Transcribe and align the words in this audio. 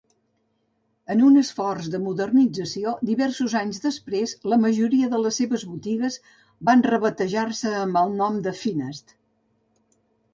En 1.15 1.19
un 1.25 1.35
esforç 1.41 1.89
de 1.95 1.97
modernització 2.05 2.93
diversos 3.09 3.53
anys 3.59 3.81
després, 3.83 4.33
la 4.53 4.59
majoria 4.63 5.09
de 5.11 5.19
les 5.25 5.37
seves 5.41 5.65
botigues 5.73 6.17
van 6.71 6.81
rebatejar-se 6.89 7.75
amb 7.83 8.01
el 8.05 8.17
nom 8.23 8.41
de 8.49 8.55
Finast. 8.63 9.15